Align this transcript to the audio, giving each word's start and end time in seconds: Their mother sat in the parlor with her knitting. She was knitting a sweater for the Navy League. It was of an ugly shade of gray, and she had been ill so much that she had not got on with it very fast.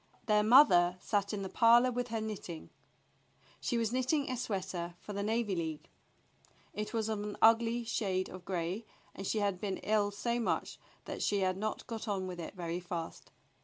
Their 0.25 0.41
mother 0.41 0.97
sat 0.99 1.31
in 1.31 1.43
the 1.43 1.47
parlor 1.47 1.91
with 1.91 2.07
her 2.07 2.21
knitting. 2.21 2.71
She 3.59 3.77
was 3.77 3.93
knitting 3.93 4.31
a 4.31 4.35
sweater 4.35 4.95
for 4.99 5.13
the 5.13 5.21
Navy 5.21 5.55
League. 5.55 5.89
It 6.73 6.91
was 6.91 7.07
of 7.07 7.21
an 7.21 7.37
ugly 7.39 7.83
shade 7.83 8.27
of 8.27 8.43
gray, 8.43 8.87
and 9.13 9.27
she 9.27 9.37
had 9.41 9.61
been 9.61 9.77
ill 9.83 10.09
so 10.09 10.39
much 10.39 10.79
that 11.05 11.21
she 11.21 11.41
had 11.41 11.55
not 11.55 11.85
got 11.85 12.07
on 12.07 12.25
with 12.25 12.39
it 12.39 12.55
very 12.55 12.79
fast. 12.79 13.29